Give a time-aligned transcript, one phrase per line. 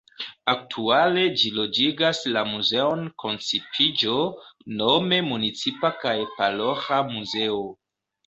[0.51, 4.15] Aktuale ĝi loĝigas la Muzeon Koncipiĝo,
[4.81, 7.63] nome municipa kaj paroĥa muzeo.